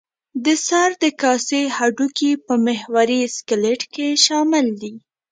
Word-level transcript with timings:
د 0.43 0.45
سر 0.65 0.89
د 1.03 1.05
کاسې 1.21 1.61
هډوکي 1.77 2.31
په 2.45 2.53
محوري 2.65 3.21
سکلېټ 3.37 3.81
کې 3.93 4.07
شامل 4.25 4.65
دي. 4.81 4.93